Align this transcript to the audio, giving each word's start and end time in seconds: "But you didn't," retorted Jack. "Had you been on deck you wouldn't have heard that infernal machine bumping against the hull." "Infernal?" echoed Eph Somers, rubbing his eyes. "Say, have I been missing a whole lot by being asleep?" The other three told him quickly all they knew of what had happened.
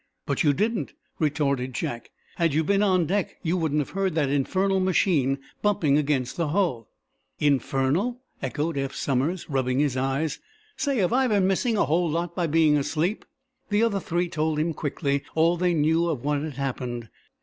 "But 0.25 0.43
you 0.43 0.51
didn't," 0.51 0.93
retorted 1.19 1.75
Jack. 1.75 2.09
"Had 2.37 2.55
you 2.55 2.63
been 2.63 2.81
on 2.81 3.05
deck 3.05 3.37
you 3.43 3.55
wouldn't 3.55 3.77
have 3.81 3.91
heard 3.91 4.15
that 4.15 4.29
infernal 4.31 4.79
machine 4.79 5.37
bumping 5.61 5.95
against 5.99 6.37
the 6.37 6.47
hull." 6.47 6.89
"Infernal?" 7.39 8.19
echoed 8.41 8.79
Eph 8.79 8.95
Somers, 8.95 9.47
rubbing 9.47 9.77
his 9.77 9.95
eyes. 9.95 10.39
"Say, 10.75 10.97
have 10.97 11.13
I 11.13 11.27
been 11.27 11.45
missing 11.45 11.77
a 11.77 11.85
whole 11.85 12.09
lot 12.09 12.33
by 12.35 12.47
being 12.47 12.77
asleep?" 12.79 13.25
The 13.69 13.83
other 13.83 13.99
three 13.99 14.27
told 14.27 14.57
him 14.57 14.73
quickly 14.73 15.21
all 15.35 15.55
they 15.55 15.75
knew 15.75 16.07
of 16.07 16.23
what 16.25 16.41
had 16.41 16.53
happened. 16.55 17.09